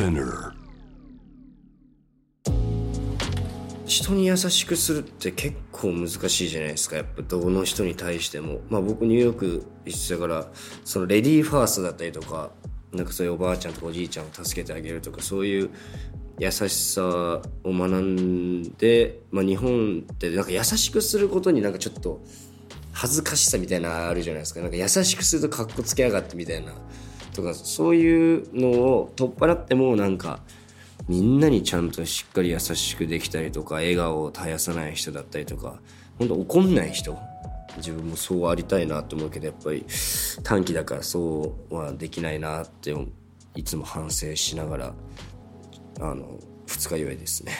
[0.00, 0.52] Spinner
[3.84, 6.96] 人に優しくするって結構難しいじゃないですか。
[6.96, 8.60] やっぱどの人に対しても。
[8.70, 10.46] まあ僕ニューヨーク行ってたから
[10.84, 12.50] そのレディーファーストだったりとか
[12.92, 15.70] なんかそういうおばあちゃんとかおじいちゃんを助けてあげるとかそういう
[16.38, 22.22] 優しさを学んで、まあ、日本ってなんか優しくすることになんかちょっと
[22.92, 24.60] 恥ずかしさみたいなあるじゃないですか。
[24.60, 26.72] なんか優しくするとかっこつけやがってみたいな。
[27.32, 30.40] とかそういうのを取っ払ってもなんか
[31.08, 35.80] みんなにちゃんとしっかり優しくできたりとか笑顔を絶やさない人だったりとか
[36.18, 37.18] 本当怒んない人
[37.76, 39.84] 自分もそうありたいなと思うけどやっぱり
[40.42, 42.94] 短期だからそうはできないなって
[43.54, 44.94] いつも反省しながら
[46.00, 47.52] あの二日酔いですね。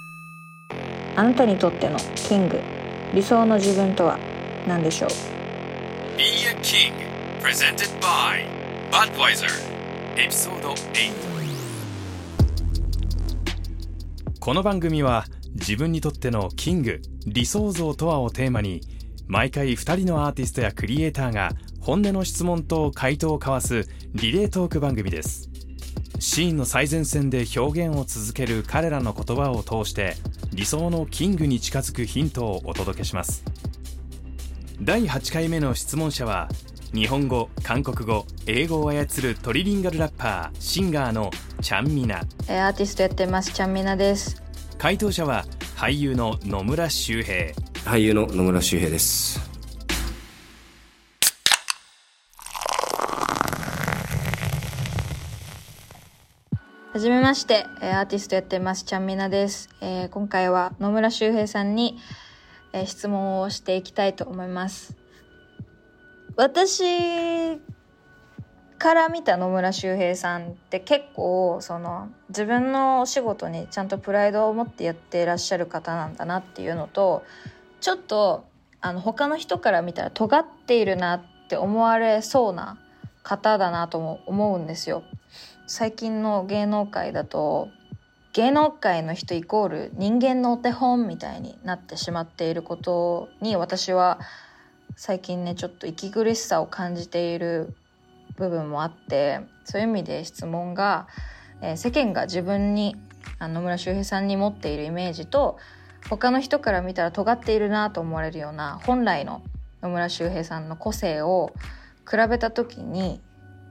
[1.16, 2.60] あなたにとってのキング
[3.14, 4.18] 理想の自分とは
[4.66, 5.10] 何でしょう
[6.16, 6.92] ？Be a King
[7.42, 9.48] Presented by Budweiser
[10.16, 11.12] Episode 8
[14.38, 18.80] この番組は自分にとってのキング理想像とはをテーマに
[19.26, 25.50] 毎回2人のアーティストやクリエイターが本音の質問と回答を交わすリレートーク番組です。
[26.18, 30.14] シーンの最前線で表現を続ける彼らの言葉を通して
[30.52, 33.44] 理想のキングに近づくヒントをお届けします。
[34.80, 36.48] 第8回目の質問者は
[36.94, 42.20] 日本語韓国語英語を操るトリリンガルラッパーシンガーのチャンミナ。
[42.20, 44.42] アーティストやってますチャンミナです。
[44.78, 45.44] 回答者は
[45.76, 47.52] 俳優の野村周平。
[47.84, 49.40] 俳優の野村周平です。
[56.92, 61.98] はじめましてアーティストやってますチャンミナです、えー今回は野村周平さんに、
[62.72, 64.95] えー質問をしていきたいと思います
[66.36, 67.56] 私
[68.78, 77.24] から見た野村周平さんって結構その自分のお仕事にちゃんとプライドを持ってやってらっしゃる方なんだなっていうのと
[77.80, 78.44] ちょっと
[78.82, 82.78] あの他の人から見たら尖っているなって思われそうな
[83.22, 85.04] 方だなとも思うんですよ。
[85.66, 87.70] 最近の芸能界だと
[88.34, 94.20] 芸能界の人イコール人間のお手本みたいになってしまっていることに私は
[94.96, 97.74] 最近ねちょっと息苦しさを感じている
[98.36, 101.06] 部分もあってそういう意味で質問が、
[101.60, 102.96] えー世間が自分に
[103.38, 105.58] 野村周平さんに持っているイメージと
[106.08, 109.42] 他の人から見たら尖っているなと思われるような本来の
[109.82, 111.52] 野村周平さんの個性を
[112.08, 113.20] 比べた時に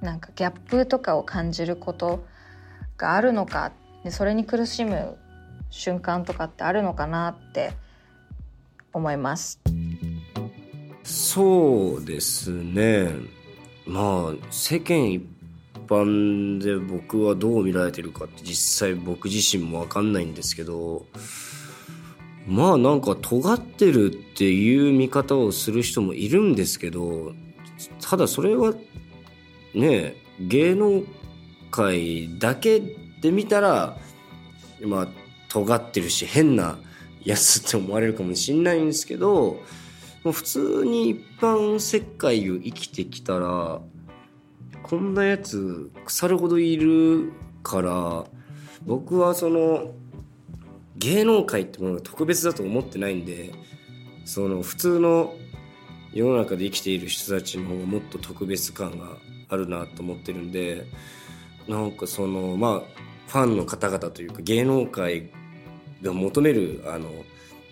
[0.01, 2.25] なんかギャップとかを感じること
[2.97, 3.71] があるのか
[4.03, 5.17] でそれに苦しむ
[5.71, 7.73] 瞬間とかってあるのかなって
[8.93, 9.64] 思います。
[11.15, 13.09] そうですね。
[13.87, 15.23] まあ世間一
[15.87, 21.05] 般で僕はどう見られてるかって実際僕自身も分かんないんですけど
[22.45, 27.31] まあなんか尖ってるっていう見方をする人もいるんですけど
[28.01, 28.73] ただそれは
[29.73, 31.03] ね芸能
[31.71, 32.81] 界だけ
[33.21, 33.95] で見たら
[34.81, 35.07] まあ
[35.47, 36.77] 尖ってるし変な
[37.23, 39.61] やつって思われるかもしんないんですけど
[40.25, 43.79] もう普通に一般世界を生きてきたら
[44.81, 47.31] こんなやつ腐るほどいる
[47.61, 48.25] から
[48.87, 49.91] 僕はその
[50.97, 53.53] 芸能界ってものが特別だと思ってないんで
[54.25, 55.35] その普通の
[56.11, 59.05] 世の中で生きている人たちの方がもっと特別感が
[59.49, 60.87] あるなと思ってるんで
[61.67, 65.29] なんかそのまあファンの方々というか芸能界
[66.01, 67.09] が求めるあの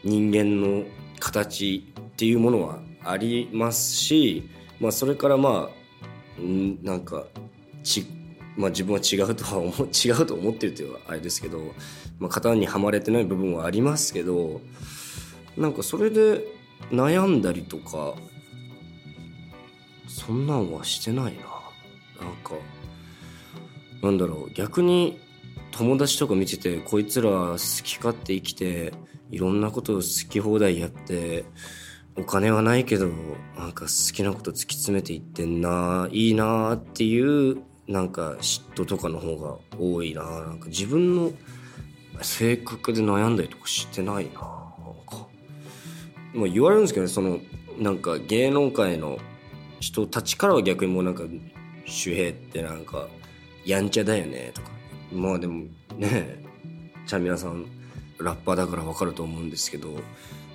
[0.03, 0.84] 人間の
[1.20, 5.69] 形っていうものはありますし、まあ、それからま
[6.38, 7.25] あんなんか
[7.84, 8.06] ち、
[8.56, 11.73] まあ、自分は違うとは思う 違うと思ってるというあれですけど、
[12.19, 14.62] まあ、型にはまれてない部分はありますけど
[15.57, 16.46] なんかそれで
[16.91, 18.16] 悩んだりとか
[20.07, 21.53] そんなんはしてないな。
[22.23, 22.53] なんか
[24.02, 25.20] なんだろう逆に
[25.72, 28.93] 友達とか見ててこいつら好き勝手生きて
[29.32, 31.46] いろんなことを好き放題やって
[32.15, 33.09] お金はないけど
[33.57, 37.57] なんか好きなこと突き詰めていってんないいなっていう
[37.87, 40.23] なんか嫉妬とかの方が多いな。
[40.23, 41.31] なんか自分の
[42.21, 44.39] 性格で悩んだりとかしてないな。
[44.41, 44.51] なん
[45.05, 45.27] か
[46.33, 47.39] まあ言われるんですけどねその
[47.79, 49.17] なんか芸能界の
[49.79, 51.23] 人たちからは逆にもうなんか
[51.85, 53.07] 周平ってなんか
[53.65, 54.69] やんちゃだよねとか。
[55.11, 55.65] まあでも
[55.97, 56.43] ね
[57.05, 57.65] ちゃんみなさん
[58.19, 59.89] ラッパーだからわかると思うんですけど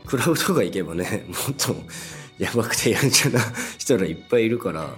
[0.08, 1.76] クラブとか行けばね もっと
[2.38, 3.40] やばくてやんちゃな
[3.76, 4.94] 人らいっぱいいるから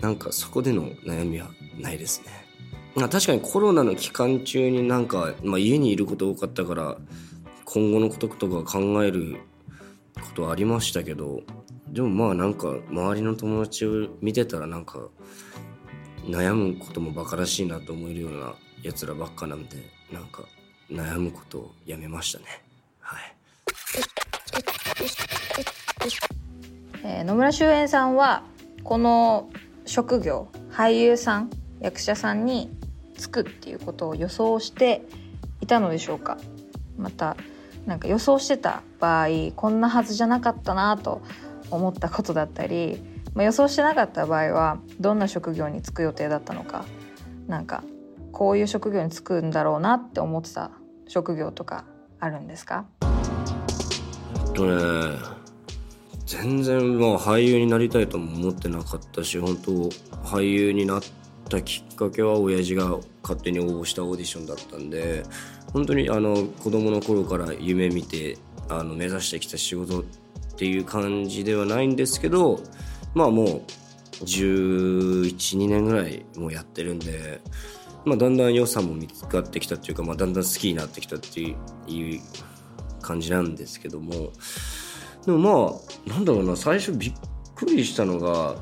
[0.00, 2.32] なんかそこでの悩みはないですね
[2.94, 6.96] まあ確かにコロナの期間中になんか、まあ、家にいること多かったから
[7.66, 9.36] 今後のこととか考える
[10.14, 11.42] ことはありましたけど
[11.88, 15.08] でもまあなんか周りの友達を見てたらなんか
[16.26, 19.76] 悩むこともバカらしいなと思えるようなやつらばっかなんで
[20.10, 20.44] なんか
[20.90, 22.46] 悩むことをやめましたね
[23.00, 23.34] はい。
[27.02, 28.42] えー野村周平さんは
[28.82, 29.48] この
[29.86, 32.70] 職業俳優さん役者さんに
[33.16, 35.02] 就くっていうことを予想して
[35.60, 36.36] いたのでしょうか？
[36.98, 37.36] また
[37.86, 41.22] なんか予想してた場合こんなはずじゃなかったなと
[41.70, 43.02] 思ったことだったり、
[43.34, 46.84] まあ、予想してなかった場合はどんな職業に就く予定だったのか？
[47.46, 47.82] なんか
[48.32, 50.70] こういう職業に就くんだろうなって思ってた
[51.08, 51.84] 職業とか
[52.20, 52.84] あるんですか？
[53.02, 55.33] えっとね
[56.26, 59.72] 全然まあ俳優になりたいとも思ってなかったし本当
[60.26, 61.02] 俳優になっ
[61.48, 65.22] たきっかけは親父が勝手に応募したオーディションだったんで
[65.72, 68.38] 本当にあの子供の頃から夢見て
[68.68, 70.04] あの目指してきた仕事っ
[70.56, 72.60] ていう感じではないんですけど
[73.14, 73.62] まあもう
[74.24, 77.40] 1112年ぐらいもうやってるんで、
[78.04, 82.20] まあ、だんだん良さも見つかってきたっていうか、まあ、だんだん好きになってきたっていう
[83.02, 84.30] 感じなんですけども
[85.26, 87.12] でもまあなんだろうな最初びっ
[87.54, 88.56] くりしたのが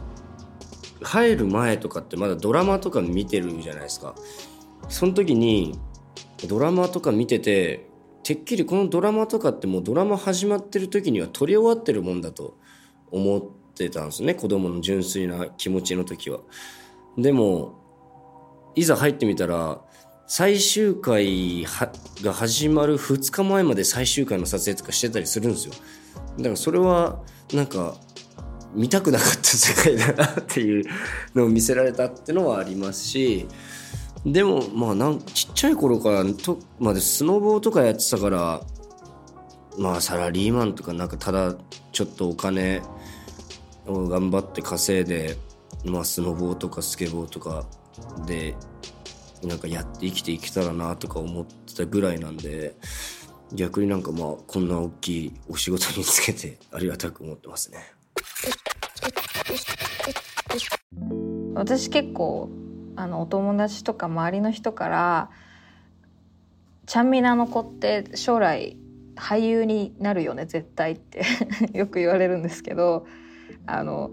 [1.03, 4.15] 入る前とかってまだドラマとか見てるじゃないですか。
[4.89, 5.79] その時に
[6.49, 7.89] ドラマとか見てて
[8.23, 12.57] てっきりこのドラマとかってもうドラマ始まってる時には撮り終わってるもんだと
[13.11, 13.43] 思っ
[13.75, 14.35] てたんですね。
[14.35, 16.41] 子供の純粋な気持ちの時は。
[17.19, 17.81] でも
[18.75, 19.83] いざ入ってみたら
[20.35, 21.67] 最終回
[22.23, 25.75] が始まる2日前まで最終回の撮影とかしてたりするんですよ。
[26.39, 27.21] だからそれは
[27.53, 27.97] なんか
[28.73, 30.85] 見たくなかった世界だなっていう
[31.35, 33.47] のを見せられたってのはありますし
[34.25, 38.63] でもまあなんちっちゃい頃からとまでスノボーとかやってたから
[39.79, 41.55] まあサラリーマンとかなんかただ
[41.93, 42.81] ちょっとお金
[43.87, 45.37] を頑張って稼いで、
[45.85, 47.67] まあ、スノボーとかスケボーとか
[48.27, 48.57] で
[49.43, 52.77] なんかやって生きていけたらなとか思ってたぐらいなんで
[53.53, 57.79] 逆になんかまあこんな大きいお仕事につけてありがたく思ってますね。
[61.55, 62.51] 私結構
[62.97, 65.31] あのお友達とか周りの人から
[66.87, 68.77] 「ちゃんみなの子って将来
[69.17, 71.23] 俳優になるよね絶対」って
[71.73, 73.07] よく言われるんですけど
[73.67, 74.11] あの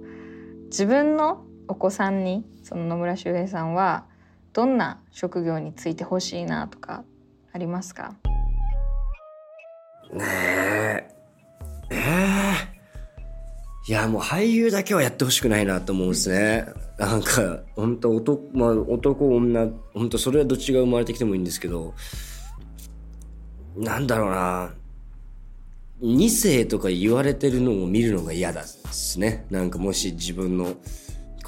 [0.65, 4.05] 自分のお子さんにその野村周平さんは
[4.53, 7.03] どんな職業についてほしいなとか
[7.53, 8.15] ありますか？
[10.13, 11.07] ねえ。
[11.91, 12.79] ええ。
[13.87, 16.65] いやもう俳優だけはやってほしくないなと思うんですね。
[16.97, 21.93] なんか本当男まあ男女本当それはどっちが生まれてきてもいいんですけど。
[23.77, 24.73] なんだろうな。
[26.01, 29.45] 2世とか言われてるのを見るのが嫌だですね。
[29.49, 30.73] なんかもし自分の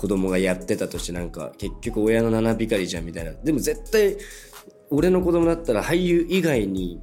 [0.02, 3.34] 子供がやってたとしてなんか結局親の七光りじゃんみたいな。
[3.34, 4.18] でも絶対
[4.90, 7.00] 俺の子供だったら俳優以外に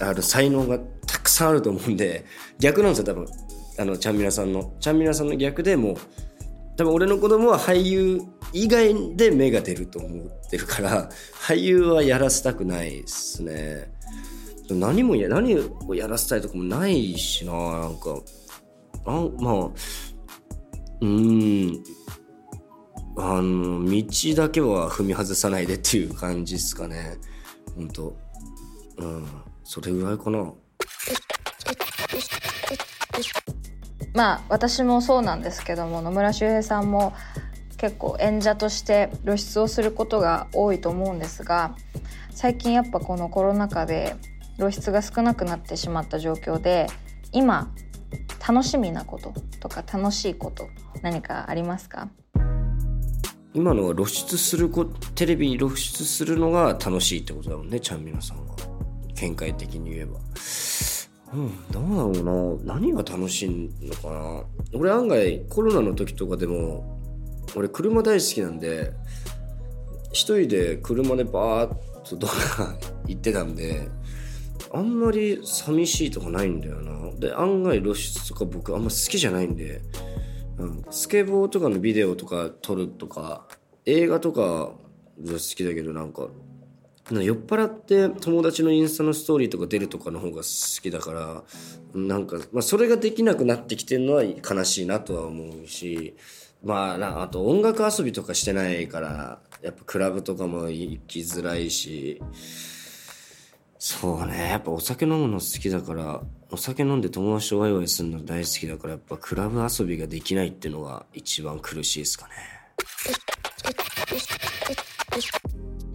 [0.00, 2.24] ある才能がたくさんあると思うんで
[2.58, 3.26] 逆なんですよ多分。
[3.78, 4.72] あのちゃんみなさんの。
[4.80, 5.96] ちゃんみなさんの逆でもう
[6.78, 8.22] 多分俺の子供は俳優
[8.54, 13.92] 以外で芽が出ると思ってるから俳優はやらせたくないですね。
[14.70, 15.54] 何もや何
[15.86, 18.18] をやらせたいとかもないしななんか。
[19.04, 19.70] あまあ
[21.02, 21.84] うん。
[23.20, 27.18] あの道だけは踏み外さないでっていう感じですかね。
[27.74, 28.16] 本当。
[28.98, 29.26] うん。
[29.64, 30.52] それぐらいかな。
[34.14, 37.12] まあ私もそうなんですけども野村周平さんも
[37.76, 41.76] 結構演者として露出をすることが多いと思うんですが
[42.30, 44.16] 最近やっぱこのコロナ禍で
[44.56, 46.86] 露出が少なくなってしまった状況で
[47.32, 47.72] 今
[48.46, 50.66] 楽しみなこととか楽しいこと
[51.02, 52.08] 何かありますか？
[53.54, 58.54] 今のは露出するこテレビに露出するのが楽しいってことだもんねちゃんみなさんは。
[59.14, 60.18] 見解的に言えば。
[61.34, 62.74] うんどうだろうな。
[62.74, 64.44] 何が楽しいのかな。
[64.78, 66.98] 俺案外コロナの時とかでも
[67.56, 68.92] 俺車大好きなんで
[70.12, 72.74] 一人で車でバーッとどっか
[73.06, 73.88] 行ってたんで
[74.72, 77.10] あんまり寂しいとかないんだよな。
[77.18, 79.80] で案外露出とか僕あんま好きじゃないんで
[80.58, 83.46] うん、スケボーとかのビデオとか撮るとか
[83.86, 84.72] 映画とか
[85.16, 86.28] 好きだけどなんか
[87.10, 91.42] 酔っ払って友達のインスタのストーリーとか出るとかの方が好きだから
[91.94, 96.16] なんか、まあ、それができなくなってきてるのは悲しいなとは思うし
[96.62, 102.20] まああと音楽遊びとかしてないからやっぱクラブとかも行きづらいし
[103.78, 104.50] そうね。
[104.50, 106.20] やっぱお酒飲むの好きだから
[106.50, 112.32] お酒飲んで友達とワイワイするの大好きだからやっぱクラブ遊びができないっていうのが一番苦しいですかね。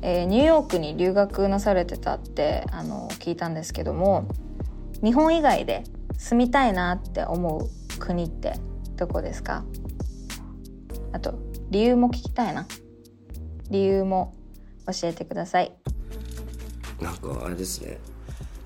[0.02, 4.28] えーニューヨークに留学なされてたってあの聞いたんですけども
[5.02, 5.84] 日本以外で
[6.18, 8.54] 住みたいなって思う国って
[8.96, 9.66] どこですか？
[11.12, 11.36] あと
[11.70, 12.66] 理由も聞きたいな。
[13.70, 14.34] 理由も
[14.88, 15.74] 教えてください。
[17.04, 18.00] なんかあれですね。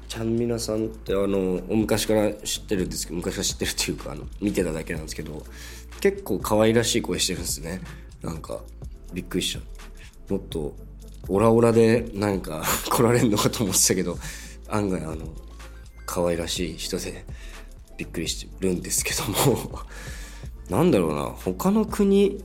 [0.08, 5.44] ちゃんみなさんってあの昔から知ってるんですけど昔から知ってるっていうかあの見てただけなんですけど
[6.00, 7.82] 結構可愛らしい声してるんですね。
[8.22, 8.62] なんか
[9.13, 9.62] びっくりしちゃ
[10.29, 10.75] うもっと
[11.27, 14.17] オラオラでなんか 来られるのかと思ってたけど
[14.70, 15.17] 案外あの
[16.06, 17.25] 可愛らしい人で
[17.98, 19.79] びっくりしてるんですけども。
[20.70, 21.24] なんだろうな。
[21.24, 22.44] 他の国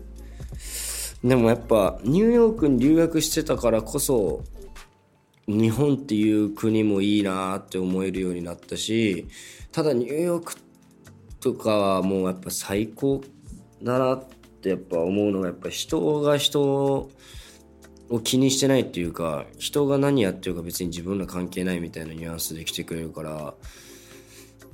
[1.24, 4.42] でもやっぱニューヨークに留学してたからこそ
[5.46, 9.26] 日本っていう国もいいなって思えるようになったし
[9.72, 10.54] ただニューヨーク
[11.40, 13.22] とかはもうやっぱ最高
[13.82, 14.24] だなっ
[14.62, 23.54] てやっぱ思うのがやっぱ人が人を気にしてないっていうか人が何やってるか別に自分ら関係ないみたいなニュアンスで来てくれるから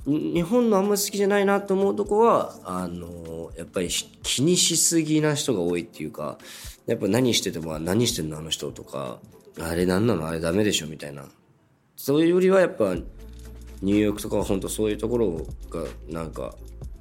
[0.05, 3.89] 日本のあんまり好きじゃないなと思うとこはあのやっぱり
[4.23, 6.37] 気にしすぎな人が多いっていうか
[6.85, 9.19] やっぱ何してても何してんのあの人とか
[9.61, 10.27] あれ何なの？
[10.27, 10.87] あれダメでしょ？
[10.87, 11.25] みたいな。
[11.95, 12.95] そういうよりはやっぱ
[13.81, 16.55] ニューヨークとかは本当そういうところがなんか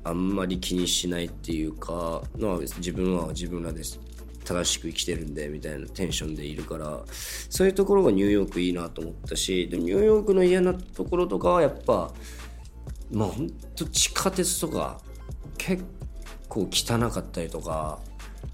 [0.04, 4.00] あんまり気にしないっていうかのは自分は自分らです
[4.44, 7.02] 正しく生きてるんでみたいなテンションでいるから
[7.50, 12.12] そういうところがニューヨークいいなと思ったしでニューヨークの嫌なところとかはやっぱ
[13.12, 15.00] まあほんと地下鉄とか
[15.58, 15.84] 結
[16.48, 17.98] 構汚かったりとか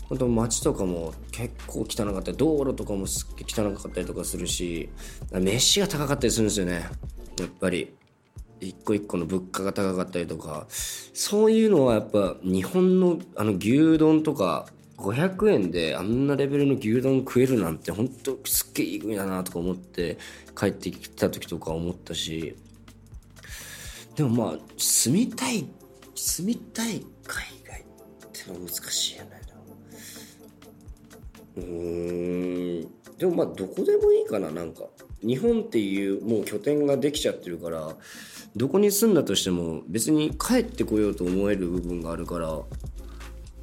[0.09, 4.91] 本当街とかも結構汚かったり道路とかもすっげえ汚かったりとかするし
[5.33, 6.87] 飯が高かったりするんですよね。
[7.39, 7.95] やっぱり。
[8.61, 10.67] 一個一個の物価が高かったりとか。
[10.71, 20.19] そういうのはやっぱ日本のあの牛丼とか500円であんなレベルの牛丼食えるなんて本当すっげえいい国だなとか思って
[20.57, 22.57] 帰ってきた時とか思ったし。
[24.17, 25.67] でもまあ住みたい
[26.15, 27.85] 住みたい海外っ
[28.33, 29.44] てのは難しいよね。
[31.57, 32.83] うん。
[33.19, 34.85] でもまあどこでもいいかななんか。
[35.27, 37.95] 日本っていうもう拠点ができちゃってるから
[38.57, 42.61] どこに住んだとしても別に帰ってこようと思える部分があるから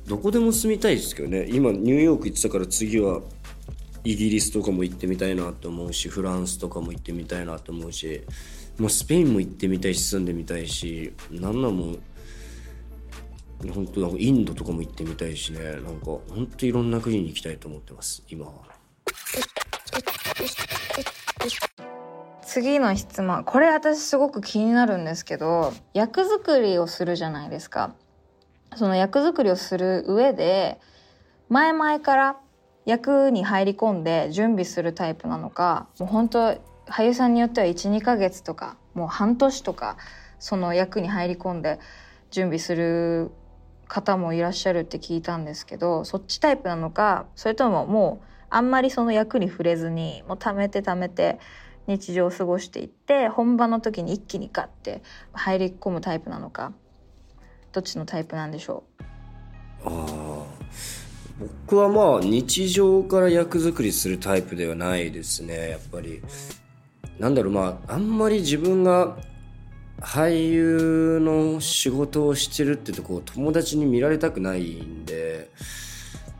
[0.07, 1.47] どこでも住みたいですけどね。
[1.49, 3.21] 今ニューヨーク行ってたから次は
[4.03, 8.21] イギリスとかも行ってみたいなと思うしフランスとかも行ってみたいなと思うし
[8.79, 11.97] もうスペインも行ってみたいし住んでみたいしなんなんも
[13.69, 18.53] 本当なんかインドとかも行ってみたいしねなんか本当いろんな国に行きたいと思ってます今は。
[22.43, 27.95] 次の質問これ私すごく気になるんですけど役作りをするじゃないですか
[28.75, 30.77] その役作りをする上で
[31.47, 32.37] 前々から
[32.85, 36.39] 役に入り込んで準備するタイプなのかもう本当
[36.87, 39.95] 俳優さんによっては12ヶ月とかもう半年とか
[40.39, 41.79] その役に入り込んで
[42.31, 43.31] 準備する
[43.91, 51.39] 方もいらっしゃるって聞いたんですけどそっちタイプなのかそれとももうあんまりその役に触れずにもう貯めて貯めて
[51.87, 56.71] 日常を過ごしていって本番の時に一気にガッて入り込むタイプなのか
[57.73, 58.85] どっちのタイプなんでしょ
[59.83, 60.45] ああ
[61.67, 65.71] 僕はまあ日常から役作りするタイプではないですね。
[65.71, 66.21] やっぱり
[67.17, 69.17] なんだろうまああんまり自分が
[70.01, 75.49] 俳優の仕事をしてるってとこを友達に見られたくないんで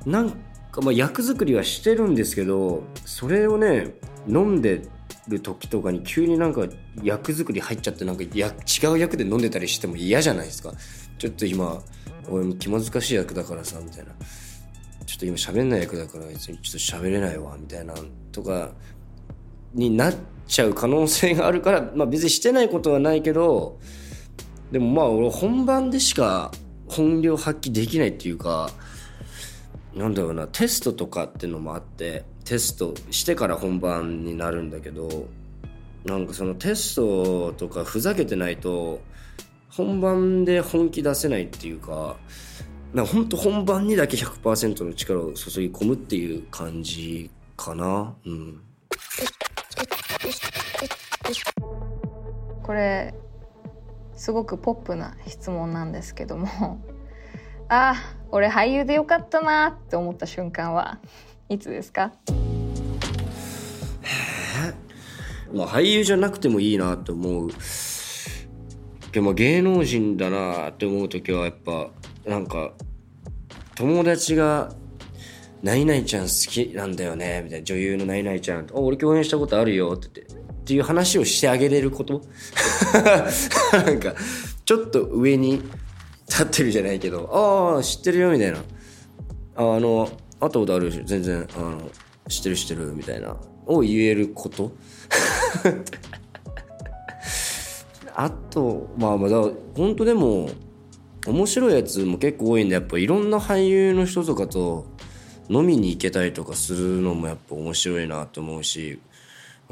[0.06, 0.32] なん
[0.72, 3.94] かまあ役作りはしてるんですけどそれをね
[4.28, 4.82] 飲んで
[5.28, 6.66] る時とかに急になんか
[7.04, 10.74] 役作り入っちゃってなんかや違う役で飲んでたりしても嫌じゃないですか。
[11.20, 11.82] ちょっと今
[12.30, 14.12] 俺も気難しい役だからさみたいな。
[15.06, 17.94] ちょっと今喋んない役だから別にちょっと喋れないわみたいな
[18.32, 18.72] とか
[19.74, 20.16] になっ
[20.52, 23.80] ちゃう可能性があるから、 まあ、別にしてないことはないけど
[24.72, 26.52] でもまあ俺本番でしか
[26.88, 28.70] 本領発揮できないっていうか
[29.96, 35.28] なんだろうなテストとかっていうのもあってテストしてから本番になるんだけど
[36.04, 39.00] なんかそのテストとかふざけてないと
[39.70, 42.18] 本番で本気出せないっていうか
[42.94, 48.14] なんか本当本番にだけ100%の力を注ぎ込むっていう感じかな。
[48.26, 48.62] うん。
[52.72, 53.14] これ
[54.16, 56.80] すごくポップな質問なんですけども。
[57.68, 57.96] あ
[58.32, 61.02] 俺俳優でよかったなって思った瞬間は
[61.50, 62.14] いつですか？
[65.54, 67.50] まあ俳優じゃなくてもいいなと思う。
[69.12, 71.90] でも芸能人だなって思う時はやっぱ
[72.26, 72.72] なんか
[73.76, 74.72] 友達が
[75.62, 77.66] 「何々ちゃん好きなんだよね」みたいな。
[77.66, 80.41] 女優の何々ちゃん「あ俺共演したことあるよ」って言って。
[80.72, 82.22] っていう話をしてあげれること？
[83.74, 84.16] なんか
[84.64, 85.62] ちょっと上に
[86.30, 87.28] 立ってるじゃないけど
[87.76, 88.60] 「ああ知ってるよ」みたいな
[89.58, 90.10] 「あの
[90.40, 91.46] 会ったことあるし全然。
[91.58, 91.90] あの
[92.30, 93.36] 知ってる知ってる」みたいな。
[93.66, 94.72] を言えること？
[98.16, 99.42] あとまあまあだ
[99.76, 100.50] 本当でも
[101.28, 104.86] 面白いやつも結構多いんでやっぱいろんな俳優の人とかと
[105.50, 109.00] 飲みに行けたりとかするのもやっぱ面白いなと思うし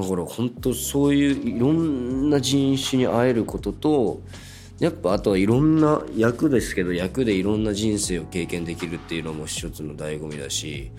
[0.02, 4.22] だから本当そういういろんな人種に会えることと
[4.80, 10.92] やっぱあとはいろんな役ですけど役でいろんな人生を経験できるっていうのも一つの醍醐味だし、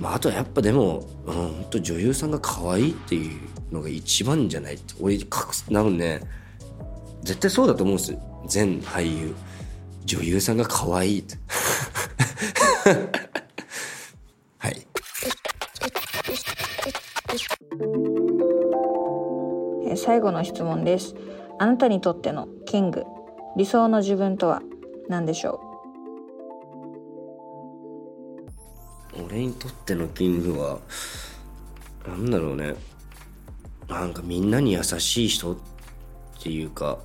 [0.00, 3.40] まあ、あとはやっぱでも、うん、本当女優さんが可愛いっていう
[3.70, 4.74] のが一番じゃない？
[4.74, 6.22] って俺隠すなのね
[7.22, 8.16] 絶対そうだと思うんです
[8.48, 9.34] 全俳優。
[10.04, 11.36] 女優さんが可愛いって。
[20.04, 21.14] 最後の質問です。
[21.60, 23.04] あなたにとってのキング
[23.56, 24.60] 理想の自分とは
[25.08, 25.60] 何でしょ
[29.16, 29.22] う？
[29.26, 30.80] 俺にとってのキングは
[32.04, 32.74] なんだろうね。
[33.88, 35.56] なんかみんなに優しい人っ
[36.42, 36.98] ていうか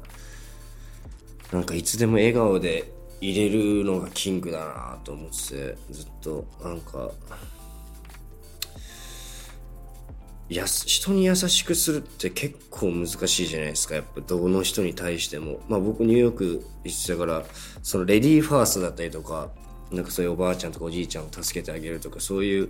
[1.51, 7.11] なんかいつでも笑顔でいれるのがキングだなと思っててずっとなんか
[10.55, 13.95] や人に優しくするって結構難しいじゃないですか。
[13.95, 15.59] やっぱどの人に対しても。
[15.67, 17.43] まあ僕ニューヨーク行ってたから
[17.83, 19.49] そのレディーファーストだったりとか
[19.91, 22.69] なんかそういうおばあちゃんとかおじいちゃんを助けてあげるとかそういう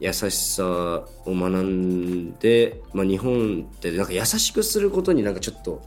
[0.00, 5.82] 優しさを学んで、まあ、日本ってなんか優しくすることになんかちょっと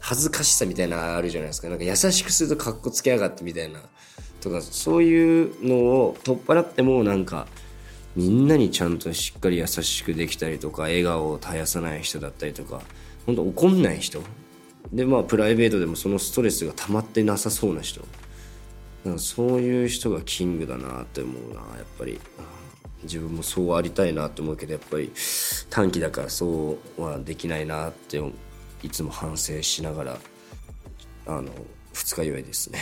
[0.00, 1.68] 恥ずかしさみたいなのあるじゃないですか。
[1.68, 3.80] なんか優しくするとかっこつけやがってみたいな
[4.40, 7.46] とかそういうのを取っ払ってもなんか
[8.16, 12.80] みんなにちゃんとしっかり優しくできたりとか笑顔を絶やさない人だったりとか
[13.26, 14.22] 本当怒んない人。
[14.92, 18.00] でまあプライベートでもそのストレスが溜まってなさそうな人。
[19.04, 22.18] なんそういう人がキングだなって思うなやっぱり。
[23.02, 25.12] 自分もそうありたいなって思うけどやっぱり
[25.70, 28.20] 短期だからそうはできないなって
[28.82, 30.18] いつも反省しながら
[31.26, 31.50] あの
[31.92, 32.80] 二日酔いですね。